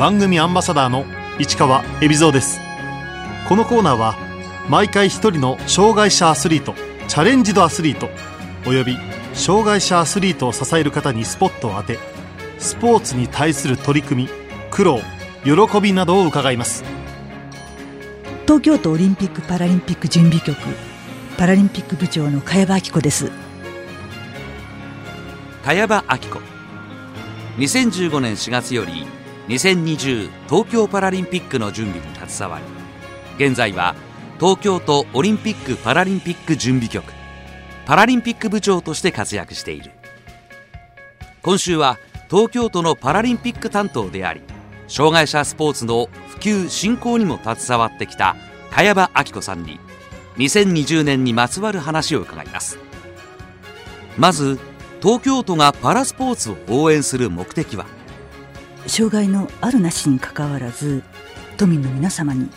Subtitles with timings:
[0.00, 1.04] 番組アンバサダーの
[1.38, 2.58] 市川恵比蔵です。
[3.46, 4.16] このコーナーは
[4.66, 6.74] 毎回一人の障害者アスリート
[7.06, 8.08] チャレンジドアスリート
[8.66, 8.96] および
[9.34, 11.98] 障害者アスリートを支える方にスポットを当て
[12.58, 14.30] スポーツに対する取り組み
[14.70, 15.00] 苦労
[15.44, 16.82] 喜びなどを伺います。
[18.44, 20.56] 東京都オリンピック・パラリンピック準備局
[21.36, 23.30] パラリンピック部長の茅場明子です。
[25.62, 26.40] 茅場明子。
[27.58, 32.60] 2015年4月より2020東京パラリンピックの準備に携わ
[33.38, 33.94] り現在は
[34.38, 37.12] 東京都オリンピック・パラリンピック準備局
[37.86, 39.90] パラリンピック部長として活躍している。
[41.42, 41.98] 今週は
[42.28, 44.42] 東京都のパラリンピック担当であり
[44.88, 48.36] 障害者スポーツの普及振興にも携わってきた
[48.70, 49.80] 茅場明子さんに
[50.36, 52.78] 2020年にまつわる話を伺います。
[54.16, 54.58] まず
[55.02, 57.86] 東京都がパラスポーツを応援する目的は
[58.86, 61.02] 障害のあるなしにかかわらず
[61.56, 62.48] 都民の皆様に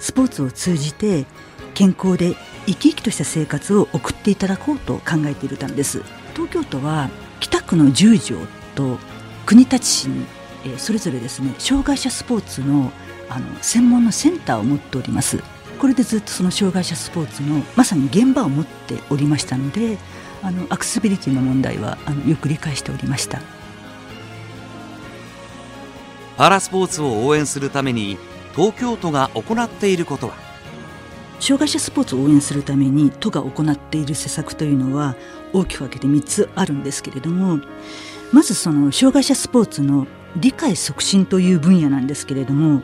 [0.00, 1.26] スポーツを通じて
[1.74, 2.36] 健康で
[2.66, 6.02] 生き生きとした生活を送っていただこうと考えているためです。
[6.34, 8.98] 東京都は北区の10条と
[9.46, 10.24] 国立市に
[10.64, 12.90] えそれぞれですね障害者スポーツの
[13.28, 15.42] あの専門のセンターを持っております。
[15.78, 19.98] これでずっとその障害者スポーツのまさに現場を持っておりましたので
[20.42, 23.40] あのアクセシビリティの問題はあのよく理解しておりました。
[26.36, 28.18] パラスポーツを応援するために
[28.56, 30.34] 東京都が行っていることは？
[31.40, 35.14] 障害者スポーツを応援するために都が行っている施策というのは
[35.52, 37.60] 大きく分けて3つあるんですけれども
[38.32, 42.82] まずその障害者スポーツの理解促進という分野なんですけれども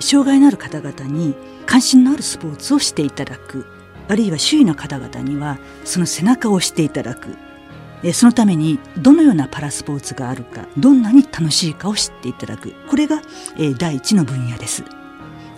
[0.00, 3.66] 障害のある方々に関心のあるスポーツをしていただく
[4.08, 7.36] あるいは周囲の方々にはその背中を押していただく。
[8.12, 12.74] そのためにどのようなパラスポーツがあるかどんなに楽しいかを知っていただく。
[12.88, 13.22] これが
[13.78, 14.84] 第一の分野です。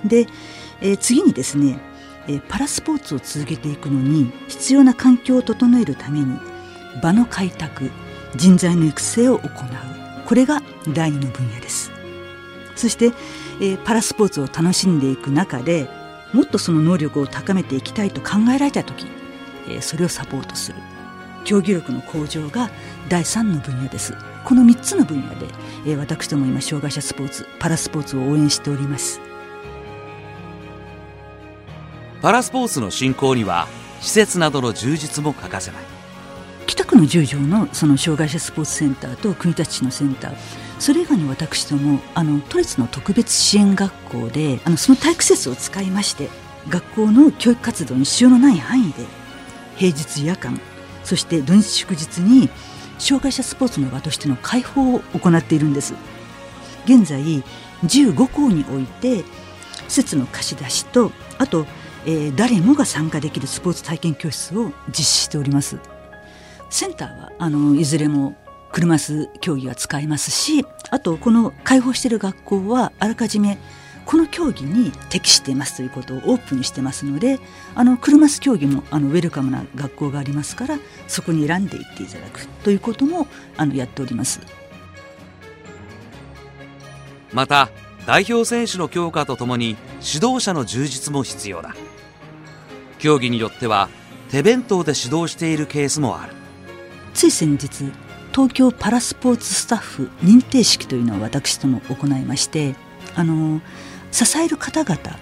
[0.04, 0.26] で
[1.00, 1.80] 次にですね
[2.48, 6.38] パラスポーツを続けていくのに必要な環境を整えるために
[7.02, 7.90] 場の開拓
[8.36, 9.50] 人材の育成を行う。
[10.26, 11.90] これが第二の分野です。
[12.76, 13.12] そして、
[13.84, 15.88] パラスポーツを楽しんでいく中で
[16.32, 19.06] もっとその能力を高めていきたいと考えられた時、
[19.80, 20.78] それをサポートする。
[21.48, 22.68] 競技力の向上が
[23.08, 24.12] 第三の分野です。
[24.44, 25.46] この3つの分野で、
[25.86, 29.18] えー、私ども今障害者スポーツパラスポーツを応援しております。
[32.20, 33.66] パラスポーツの振興には
[34.02, 35.80] 施設などの充実も欠かせない。
[36.66, 40.34] 北区の10条のその障害者スポーツセンターと国立市のセンター
[40.78, 46.28] それ以外に私どもあの都立の特別支援学校であのその体育施設を使いまして
[46.68, 49.06] 学校の教育活動に支障のない範囲で
[49.76, 50.60] 平日夜間
[51.08, 52.50] そして土日祝日に
[52.98, 55.94] 障害者スポーツの場としての開放を行っているんです。
[56.84, 57.22] 現在
[57.82, 59.24] 15校において
[59.88, 61.64] 施設の貸し出しとあと、
[62.04, 65.78] えー、誰もが参加できるスポーツ体験教室を実施しております。
[66.68, 68.36] センターはあのいずれも
[68.70, 73.56] 車椅子競技は使えますしあとこの開放している学校はあらかじめ
[74.08, 77.38] この競技に適していますということをオープンにしてますので
[77.74, 83.26] あの車椅子競技もあのウェルカムな学校がありますからそこに選んでいっていただくということも
[83.58, 84.40] あのやっております。
[87.34, 87.68] また
[88.06, 91.76] 代表選手の強化とともに指導者の充実も必要だ。
[92.98, 93.90] 競技によっては
[94.30, 96.32] 手弁当で指導しているケースもある。
[97.12, 97.92] つい先日
[98.32, 102.74] 東京パラスポーツスタッフ認定式というのを私ども行いまして
[103.14, 103.60] あの
[104.10, 105.18] 支える方々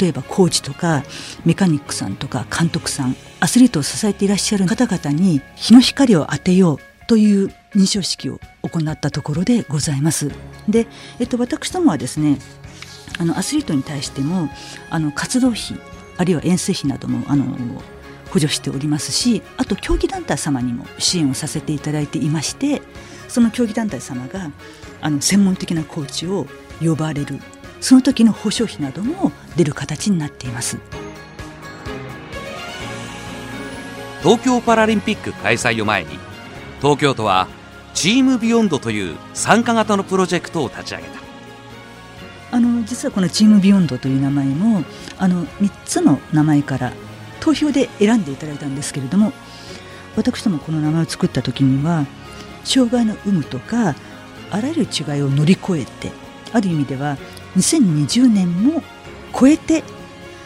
[0.00, 1.04] 例えばコーチとか
[1.44, 10.32] メカニックさんとか監督さんアスリートを支えていらっしゃる方々に日の光を当てようという認証式を行ったところでございます。
[10.68, 10.88] で、
[11.20, 12.38] えっと、私どもはですね
[13.18, 14.50] あのアスリートに対しても
[14.90, 15.60] あの活動費
[16.16, 17.44] あるいは遠征費などもあの
[18.30, 22.82] 補助しておりますしあと競技団体様にも支援をさせていただいていまして
[23.28, 24.50] その競技団体様が
[25.00, 26.46] あの専門的なコーチを
[26.82, 27.38] 呼ばれる
[27.86, 30.76] その時の保証費なども出る形になっています。
[34.24, 36.18] 東京パラリンピック開催を前に
[36.78, 37.46] 東京都は
[37.94, 41.20] チームビヨンドという参加型のプロジェクトを立ち上げた。
[42.56, 44.82] あの実はこのチームビヨンドという名前も
[45.16, 46.92] あの3つの名前から
[47.38, 49.32] 投票で選んでいただいたんですけれども
[50.16, 52.04] 私どもこの名前を作った時には
[52.64, 53.94] 障害の有無とか
[54.50, 56.25] あらゆる違いを乗り越えて
[56.56, 57.18] ある意味では
[57.56, 58.82] 2020年も
[59.38, 59.84] 超えて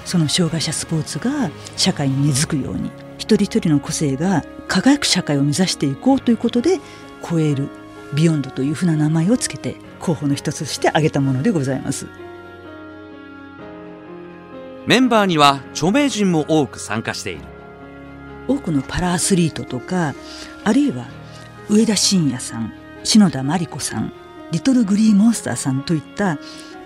[0.05, 6.81] その障害者スポーツが社会に根付くように一人一人の個性が輝く社会を目指していこうということで
[7.23, 7.69] 超える
[8.15, 12.09] ビヨンドというふうな名前をつけて候補の一つとして挙げたものでございます。
[14.87, 17.43] メンバーには著名人も多く参加している。
[18.49, 20.15] 多くのパラアスリートとか
[20.65, 21.07] あるいは
[21.69, 22.73] 上田晋也さん
[23.05, 24.13] 篠田麻里子さん
[24.53, 26.39] リトルグリーモンスターさんといった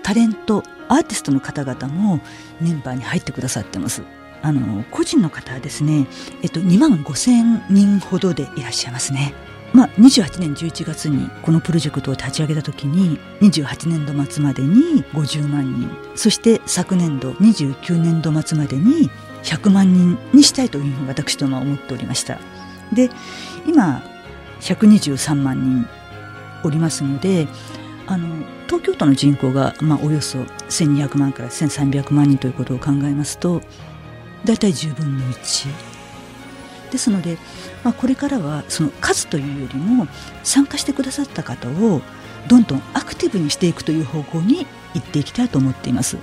[0.03, 2.21] タレントアーティストの方々も
[2.61, 4.03] メンバーに入ってくださってます。
[4.43, 6.07] あの個人の方はですね、
[6.43, 9.33] えっと、2万5千人ほどでいらっしゃいますね。
[9.73, 15.91] まあ、28年11月にこのプロジェクトを立ち上げた時に28年度末までに50万人。
[16.15, 19.11] そして昨年度29年度末までに
[19.43, 22.39] 100万人にしたいというふうに私どもは思っておりました。
[22.93, 23.11] で
[23.67, 24.03] 今
[24.61, 25.89] 123万人
[26.69, 27.49] おりますので
[28.07, 33.63] あの東京都の人口が、まあ、およそ1200万から1300万人ということを考えますと
[34.45, 35.69] 大体10分の1
[36.91, 37.39] ですので
[37.85, 40.09] まあ、これからはその数というよりも
[40.43, 42.01] 参加してくださった方を
[42.49, 46.17] どんどんアクティブにしていくという方向に行っていきたいと思っています。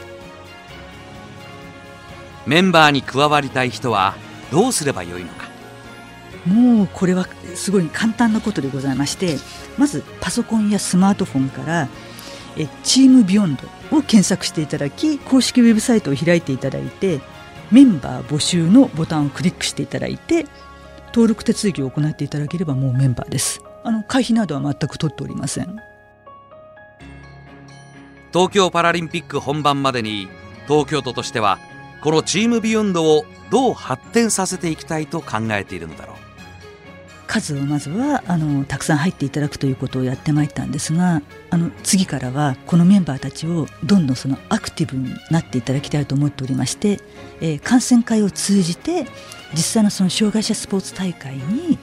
[2.48, 4.16] メンバーに加わりたい人は
[4.52, 5.51] どうすればよいのか。
[6.46, 9.38] もうこれはすごい簡単なことでございまして
[9.78, 11.88] まずパソコンやスマートフォンから
[12.58, 17.22] えチームビヨンドを検索していただき公式ウェブサイトを開いていただいて
[17.72, 20.46] メンバー募集のボタンをクリックしていただいて
[21.08, 23.62] 登録手続きを行っていただければもうメンバーです。
[23.84, 25.78] あの会費などは全く取っておりません。
[28.34, 30.30] 東京パラリンピック本番までに
[30.68, 31.60] 東京都としては
[32.02, 36.11] このチームビヨンドをどう発展させていきたいと考えているのだろう。
[37.32, 47.00] 数をまずはあのたくさん入っていただくということをやってまいったんですがあの次からはこのメンバーたちをどんどんそのアクティブになっていただきたいと思っておりまして、
[47.40, 49.06] えー、観戦会を通じて
[49.54, 51.80] 実際のその障害者スポーツ大会に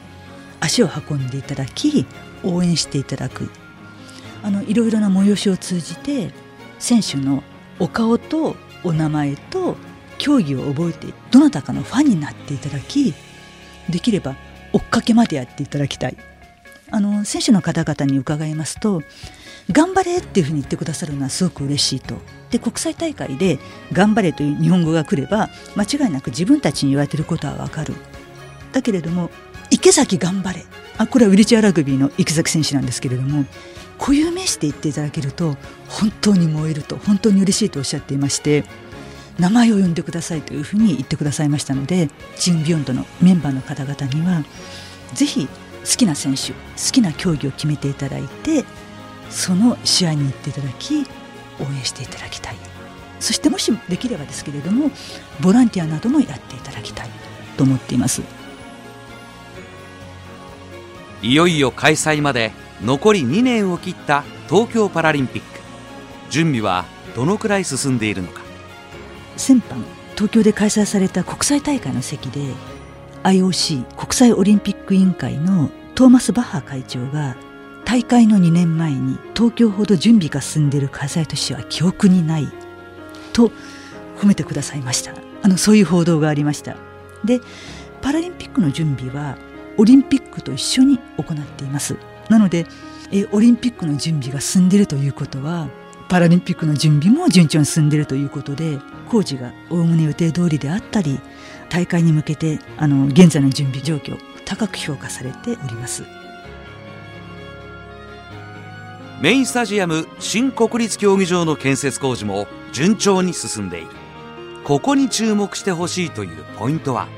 [0.61, 2.07] 足を運んでいただき
[2.45, 3.51] 応援していただく。
[4.43, 6.31] あのいろいろな催しを通じて
[6.79, 7.43] 選手の
[7.81, 8.55] お顔と
[8.85, 9.77] お名前と
[10.19, 13.15] 競技を覚えてどなたかのファンになっていただき
[13.91, 14.37] できれば
[14.73, 16.17] 追っかけまでやっていただきたい。
[16.91, 19.03] あの選手の方々に伺いますと
[19.71, 22.17] 頑張れっていうふうに言ってくださるのはすごく嬉しいと。
[22.51, 23.59] で国際大会で
[23.93, 27.95] 頑張れという日本語が来れば間違いなく自分たちに言われてることはわかる。
[28.73, 29.31] だけれども
[29.71, 30.65] 池崎頑張れ。
[30.97, 33.45] あこれはウィルチェアラグビーの池崎選手なんですけれども
[33.99, 35.57] 固有名詞で言っていただけると
[35.89, 38.65] 本当に燃えると本当に嬉しいとおっしゃっていまして
[39.39, 44.45] 名前を呼んでくださいというふうに言ってくださいましたのでチームビヨンドのメンバーの方々には
[45.15, 46.57] ぜひ好きな選手好
[46.93, 48.65] きな競技を決めていただいて
[49.31, 51.07] その試合に行っていただき
[51.61, 52.57] 応援していただきたい。
[53.21, 54.91] そしてもしできればですけれども
[55.41, 57.11] ボランティアなどもやっていただきたい。
[57.57, 58.23] と思っています。
[61.21, 62.53] いよいよ開催まで
[62.83, 65.49] 残り2年を切った東京パラリンピック。
[66.31, 66.85] 準備は
[67.17, 68.48] どのくらい進んでいるのか。
[69.39, 69.83] 先般
[70.15, 72.41] 東京で開催された国際大会の席で
[73.23, 77.37] IOC 国際オリンピック委員会のトーマス・バッハ会長が
[77.85, 82.49] 大会の2年前に東京ほど準備が進んでいる開催都市は記憶にない
[83.33, 83.51] と
[84.19, 85.15] 褒めてくださいました。
[85.43, 86.77] あのそういう報道がありました。
[87.25, 87.41] で
[88.03, 89.39] パラリンピックの準備は
[89.79, 91.97] オリンピックと一緒に行っています。
[92.29, 92.67] なので
[93.11, 95.69] えオリンピックの準備が進んでいるということは
[96.09, 98.79] パラリンピックの準備も順調に進んでいるということで
[99.09, 101.19] 工事がおおむね予定通りであったり
[101.69, 106.05] 大会に向けてあの現在の準備状況高く評価されております。
[109.21, 113.89] メインスタジアム新国立競技場の建設工事も順調に進んでいる。
[114.63, 117.09] ここに注目してほしいというポイントは？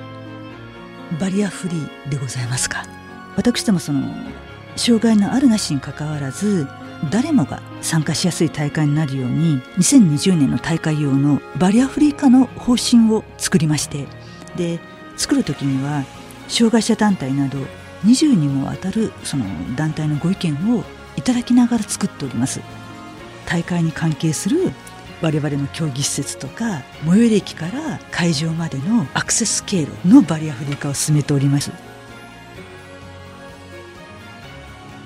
[1.21, 2.85] バリアフリーでございますか。
[3.37, 4.15] 私どもその
[4.77, 6.67] 障害のあるなしにかかわらず
[7.11, 14.07] 誰もが参加しやすい大会になるように2020年の大会用のバリアフリー化の方針を作りまして
[14.57, 14.81] で
[15.17, 16.05] 作る時には
[16.49, 17.59] 障害者団体など
[18.05, 19.45] 20にもわたるその
[19.77, 20.85] 団体のご意見を
[21.17, 22.61] いただきながら作っております。
[23.47, 24.73] 大会に関係する
[25.21, 31.71] 我々の競技施設とか最寄り駅から会場までのアクセス経路のバリアフリー化を進めております。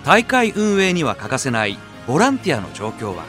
[0.04, 3.24] 大会運営には欠かせないボランティアの状況は？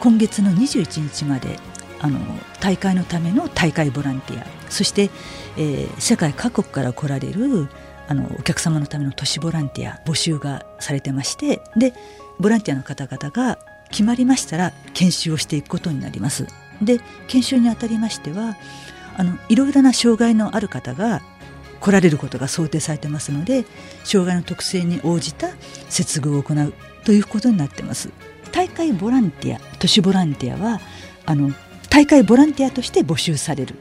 [0.00, 1.58] 今月の21日まで
[2.00, 2.18] あの
[2.60, 5.10] 大会のための大会ボランティアそして、
[5.58, 7.68] えー、世界各国から来られる
[8.08, 11.92] あのお客様のための都市ボランティア募集がされてましてで
[12.38, 13.58] ボランティアの方々が
[13.90, 16.46] 決まりましたら研修をしていくことになります。
[16.80, 18.56] で研修にあたりましては
[19.16, 21.22] あのいろいろな障害のある方が
[21.86, 23.64] 来られることが想定されてますので
[24.02, 25.50] 障害の特性に応じた
[25.88, 26.74] 接遇を行う
[27.04, 28.10] ということになってます。
[28.50, 30.80] 大会ボランティア都市ボランティアは
[31.26, 31.52] あの
[31.88, 33.76] 大会ボランティアとして募集される。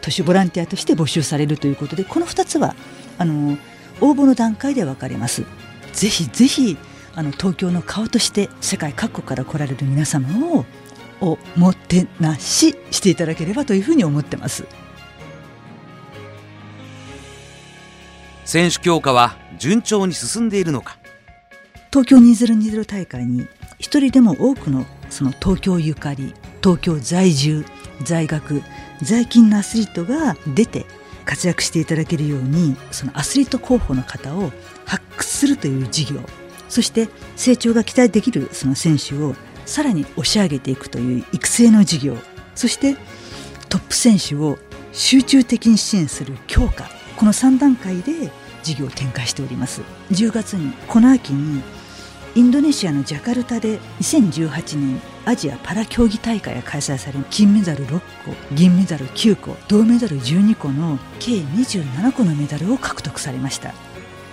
[0.00, 2.74] 都市ボランティアとして募集されるということでこの2つは
[3.18, 3.58] あの
[4.00, 5.44] 応募の段階で分かれます。
[5.92, 6.78] ぜひぜひ
[7.14, 10.64] あの東京の顔として世界各国から来られる皆様を
[11.20, 14.64] おもてなししていただければというふうに思ってます。
[18.52, 20.98] 選手強化は順調に進んでいるのか。
[21.90, 27.64] 東京2020大会に一人でも多くのその東京ゆかり東京在住
[28.04, 28.62] 在学
[29.00, 30.84] 在勤のアスリートが出て
[31.24, 34.52] 活躍していただけるようにそのアスリート候補の方を
[34.84, 36.20] 発掘するという事業
[36.68, 42.18] そして成長が期待できるその選手をさらに押し上げていくという育成の事業
[42.54, 42.96] そして
[43.70, 44.58] トップ選手を
[44.92, 49.82] 集中的に支援する強化この3段階で事業を展開しております。
[50.10, 51.62] 10月にこの秋に
[52.34, 58.02] インドネシアのジャカルタで2018年アジアパラ競技大会が開催され金メダル6個
[58.54, 63.74] 銀メダル9個銅メダル12個の計27個のメダルを獲得されました。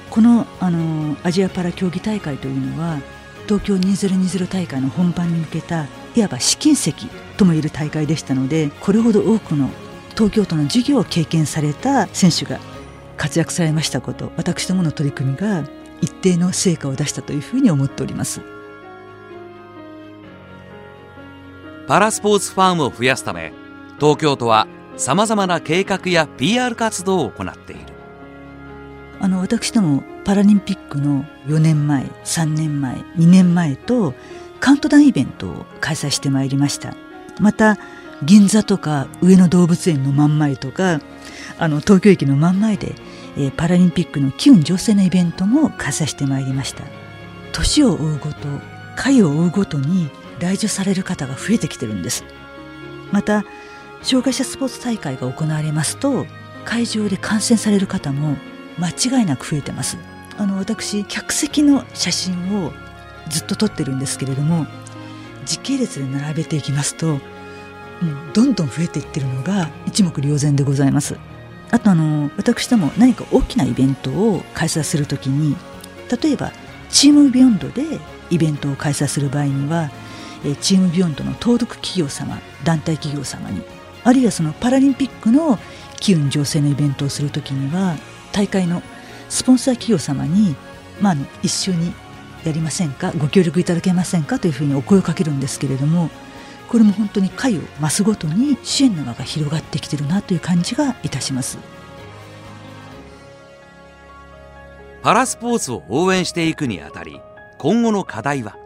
[0.10, 3.00] このあのアジアパラ競技大会というのは
[3.46, 6.94] 東京2020大会の本番に向けたいわば試金石
[7.38, 9.70] ともいえる大会でしたのでこれほど多くの
[10.12, 12.60] 東京都の事業を経験された選手が
[13.20, 15.66] 活躍されましたこと私どもの取り組みが
[16.02, 18.42] 一定の成果を出したというふうに思っております。
[21.86, 23.52] パラスポーツファームを増やすため
[24.00, 27.82] 東京都はさまざまな計画や PR 活動を行っている。
[29.20, 34.14] あの私どもパラリンピックの4年前3年前2年前と
[34.62, 36.96] カウントダウンイベントを開催してまいりました。
[37.42, 37.78] また
[38.24, 41.02] 銀座とか上野動物園の真ん前とか
[41.58, 42.96] あの東京駅の真ん前で
[43.38, 46.84] え、パラリンピックの機運醸成のイベントも開催してまいりました。
[47.52, 48.48] 年を追うごと
[48.96, 50.10] 回を追うごとに
[50.40, 52.24] 来場される方が増えてきてるんです。
[53.12, 53.46] また
[54.02, 56.26] 障害者スポーツ大会が行われますと
[56.66, 58.38] 会場で観戦される方も
[58.78, 59.98] 間違いなく増えてます。
[60.38, 62.72] あの私客席の写真を
[63.30, 64.66] ずっと撮ってるんですけれども
[65.46, 67.20] 時系列で並べていきますと、
[68.02, 71.18] うん、どんどん増えていってるのが一目瞭然でございます。
[71.72, 75.56] あとあの私ども何か大きなイベントを開催するときに
[76.22, 76.52] 例えば
[76.90, 77.84] チームビヨンドで
[78.30, 79.92] イベントを開催する場合には
[80.62, 83.62] チームビヨンドの登録企業様団体企業様に
[84.04, 85.60] あるいはそのパラリンピックの
[86.00, 87.96] 機運醸成のイベントをするときには
[88.32, 88.82] 大会の
[89.28, 90.56] スポンサー企業様に、
[91.02, 91.94] まあ、一緒に
[92.46, 93.12] やりませんか？
[93.12, 94.40] ご協力いただけませんか？
[94.40, 96.10] というふうにお声をかけるんですけれども
[96.70, 101.58] これも本当に回を増すごとに支援の輪が広がってきてるなという感じがいたします。
[105.02, 107.20] パラスポーツを応援していくにあたり
[107.58, 108.58] 今後の課題は？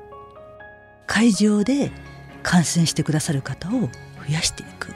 [1.07, 1.91] 会場で
[2.41, 3.88] 観戦してくださる方を増
[4.29, 4.93] やしていく。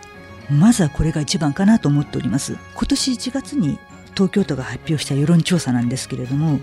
[0.50, 2.58] まずはこれが一番かなと思っております。
[2.74, 3.80] 今年1月に
[4.16, 6.60] 東京都が発表した世論調査なんですけれども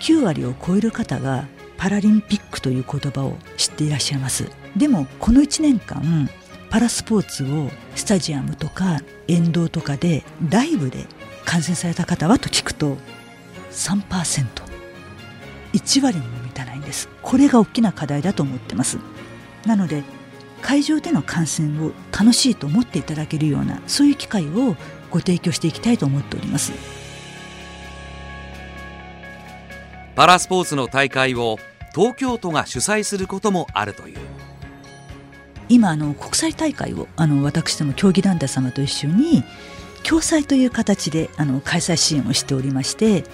[0.00, 4.48] 9割を超える方がパラリンピックという言葉を知っていらっしゃいます。
[4.76, 6.28] でもこの1年間
[6.68, 11.06] パラスポーツをスタジアムとか沿道とかでライブで
[11.44, 12.96] 観戦された方はと聞くと
[13.70, 17.08] 3%1 割にも満たないんです。
[17.22, 18.98] これが大きな課題だと思ってます。
[19.64, 20.02] なので
[20.60, 24.76] 会場での観戦を楽しいと思っていただけるようなそういう機会を
[25.10, 26.72] ご提供していきたいと思っております。
[30.14, 31.58] パラスポーツの大会を
[31.94, 34.35] 東京都が主催することもあるという。
[35.68, 39.44] 今あの国際大会をあの私ども競技団体様と一緒に
[40.02, 43.24] 共催という形であの開催支援をしておりまして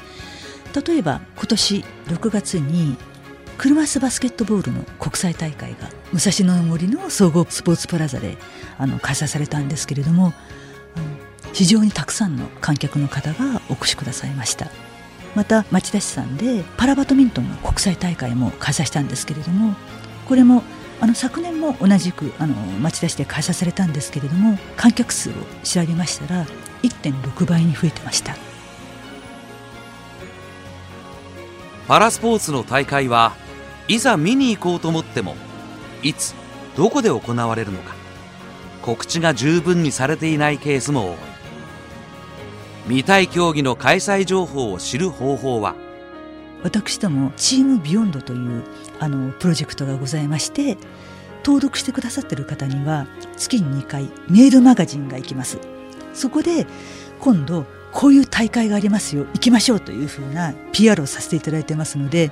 [0.86, 2.96] 例えば今年6月に
[3.58, 8.38] 車椅子バスケットボールの国際大会が武蔵野の森の総合スポーツプラザで
[8.78, 10.32] あの開催されたんですけれども
[11.52, 14.70] 非常にたくさんの観客の方がお越しくださいました。
[15.34, 19.74] また町田市さんでパラバドミントンの国際大会も開催したんですけれども
[20.28, 20.62] これも
[21.02, 25.32] あの昨年も同じくあの町田市で開催されたんですけれども観客数を
[25.64, 26.46] 調べましたら
[26.84, 28.36] 1.6倍に増えてました。
[31.88, 33.34] パラスポーツの大会は
[33.88, 35.34] いざ見に行こうと思っても
[36.04, 36.36] いつ
[36.76, 37.96] どこで行われるのか。
[38.80, 41.16] 告知が十分にされていないケースも多い。
[42.86, 45.74] 見たい競技の開催情報を知る方法は
[46.62, 48.62] 私どもチームビヨンドという
[49.00, 50.76] あのプロジェクトがございまして
[51.44, 55.58] 登録してくださってる方には月に2回メールマガジンが行きます。
[56.14, 56.66] そこで
[57.20, 62.30] 今度こういう大会がありますよ行きましょうというふうな PR をさせていただいてますので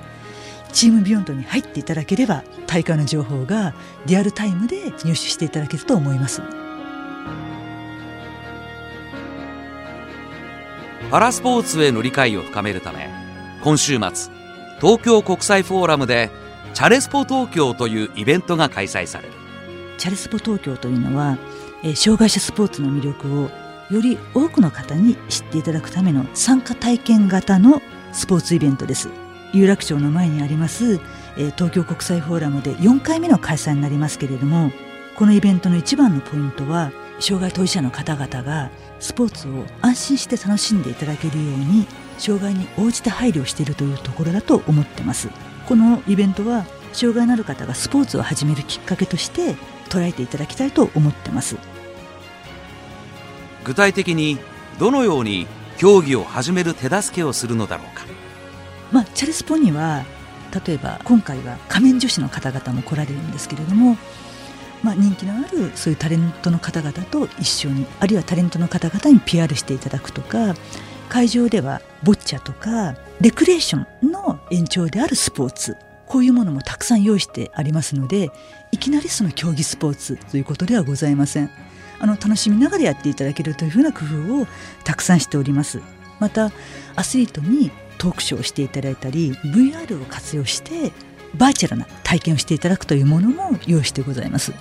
[0.71, 3.73] チームビヨンドに入っていただければ大会の情報が
[4.05, 6.41] リアルタイムで入手していただけると思います。
[11.09, 13.20] パラスポーツへの理解を深めるため
[13.63, 14.33] 今週末
[14.79, 16.31] 東京国際フォーラムで
[16.73, 19.33] チャレスポ東京というイベントが開催される。
[19.97, 21.37] チャレスポ東京というのは、
[21.83, 23.51] えー、障害者スポーツの魅力を
[23.91, 27.81] より多くの方に知っていただくための参加体験型の
[28.13, 29.09] スポーツイベントです。
[29.53, 30.99] 有楽町の前にあります、
[31.37, 34.71] えー、東京国際フォーラムで4回目の開催になりますけれども
[35.17, 41.85] このイベントの一番のポイントは障害当事者の方々がスポーツを安心して楽しんでいただけるように
[42.21, 45.29] 障害に応じて配慮しているというところだと思ってます。
[45.67, 49.55] このイベントは障害のある方がスポーツを始めるきっかけとして
[49.89, 51.57] 捉えていただきたいと思ってます。
[53.63, 54.37] 具体的に
[54.79, 55.47] どのように
[55.77, 58.05] 競技を始める手助けをするのだろうか。
[58.91, 60.05] まあチャレスポには
[60.65, 63.97] 例えば今回は仮面女子の方々も来られるんですけれども
[64.83, 70.55] まあ、人気のあるそういうタレントの方々と一緒にあるいはタレントの方々に PR していただくとか
[71.11, 75.75] 会場ではボッチャとかレクレーションの延長であるスポーツ
[76.07, 78.31] こういうものもたくさん用意してありますので
[78.71, 81.51] いきなりその競技スポーツということではございません。
[81.99, 84.47] あの楽しみながらやっていただけるというふうな工夫を
[84.85, 85.81] たくさんしております。
[86.19, 86.49] また
[86.95, 90.93] アスリートにトークショーをしていただいたり VR を活用して
[91.35, 94.53] バーチャルな体験をしていただくというものも用意してございます。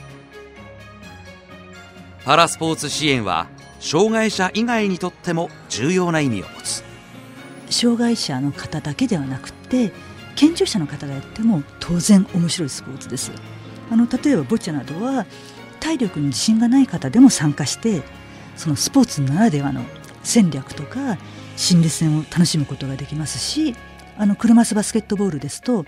[2.25, 3.47] パラスポーツ支援は
[3.81, 6.85] 障害者以外にとっても重要な意味を持つ。
[7.71, 9.93] 障害者の方だけではなくて
[10.37, 13.33] 健常者の方がやっても当然面白いスポーツです。
[13.91, 15.27] あの例えばボッチャなどは
[15.81, 18.03] 体力に自信がない方でも参加して
[18.55, 19.83] そのスポーツならではの
[20.23, 21.17] 戦略とか
[21.57, 23.75] 心理戦を楽しむことができますし
[24.17, 25.85] あの車椅子バスケットボールですと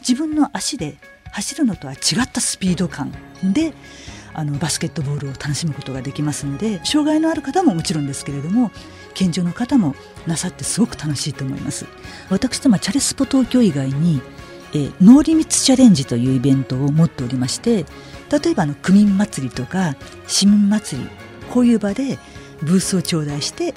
[0.00, 0.98] 自分の足で
[1.32, 3.12] 走るのとは違ったスピード感
[3.42, 3.72] で
[4.34, 8.70] あのバスケットボールを楽しむことができますので障害のある方ももちろんですけれども
[9.14, 9.94] 健常の方も
[10.26, 11.86] なさってすごく楽しいと思います。
[12.30, 14.22] 私どもチャレスポ東京以外に
[14.74, 17.84] えノーリミッツチャレンジというイベントを持っておりまして
[18.30, 21.08] 例えばの区民祭りとか市民祭り
[21.50, 22.18] こういう場で
[22.62, 23.74] ブースを頂戴して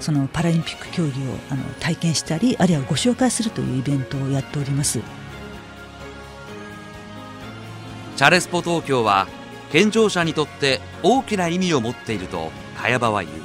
[0.00, 1.12] そのパラリンピック競技を
[1.50, 5.00] あの体験したりあるいはご紹介するというイベントをやっております。
[8.16, 9.28] チャレスポ東京は
[9.70, 13.36] 健常者にとって大きな意味を持っていると茅場は言う。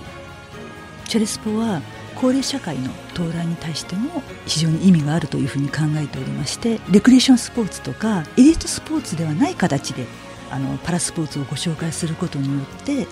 [1.07, 1.81] チャレスポは
[2.15, 10.05] 高齢社会の到来に対しても非常に意味があるというふうに考えておりましてレクリエーションスポーツとかエリートスポーツではない形で
[10.49, 13.05] あのパラスポーツをご紹介することによって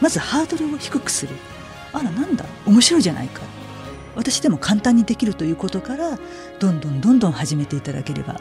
[0.00, 1.34] まずハードルを低くする。
[1.92, 2.44] あらなんだ？
[2.66, 3.42] 面白いじゃないか。
[4.14, 6.18] 私でも簡単にできるということから
[6.58, 8.40] どんどんどんどん始めていただければ。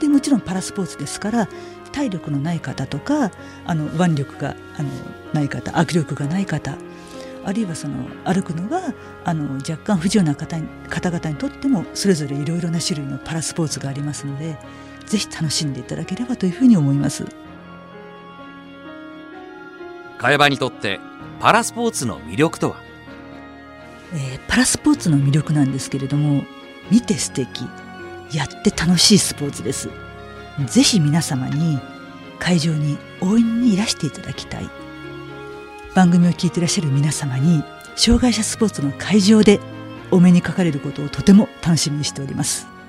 [0.00, 1.48] でもちろんパラスポーツですから
[1.92, 3.30] 体力のない方とか
[3.66, 4.88] あの腕力があの
[5.32, 6.76] ない方握力がない方
[7.44, 14.56] あるいはその歩くのがあの若干不自由な方方々にとってもそれぞれいろいろな種類のパラスポーツがありますので
[15.06, 17.24] ぜひ楽しんでいただければというふうに思います。
[20.18, 21.00] 茅場にとって
[21.40, 22.76] パラスポーツの魅力とは、
[24.12, 26.44] えー、パラスポーツの魅力なんですけれども
[26.90, 27.62] 見て素敵
[28.30, 29.88] やって楽しいスポーツです
[30.66, 31.78] ぜひ皆様に
[32.38, 34.70] 会場に応援にいらしていただきたい。
[35.94, 37.64] 番組を聞いていらっしゃる皆様に
[37.96, 39.60] 障害者スポーツの会場で
[40.10, 42.79] お目にかかれることをとても楽しみにしております。